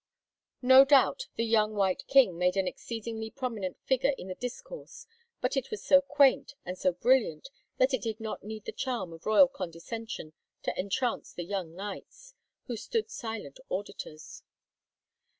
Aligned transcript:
No 0.63 0.83
doubt 0.83 1.27
"the 1.35 1.45
young 1.45 1.75
white 1.75 2.07
king" 2.07 2.35
made 2.35 2.57
an 2.57 2.67
exceedingly 2.67 3.29
prominent 3.29 3.77
figure 3.83 4.15
in 4.17 4.29
the 4.29 4.33
discourse, 4.33 5.05
but 5.41 5.55
it 5.55 5.69
was 5.69 5.83
so 5.83 6.01
quaint 6.01 6.55
and 6.65 6.75
so 6.75 6.91
brilliant 6.93 7.49
that 7.77 7.93
it 7.93 8.01
did 8.01 8.19
not 8.19 8.41
need 8.43 8.65
the 8.65 8.71
charm 8.71 9.13
of 9.13 9.27
royal 9.27 9.47
condescension 9.47 10.33
to 10.63 10.75
entrance 10.75 11.33
the 11.33 11.45
young 11.45 11.75
knights, 11.75 12.33
who 12.65 12.75
stood 12.77 13.11
silent 13.11 13.59
auditors. 13.69 14.41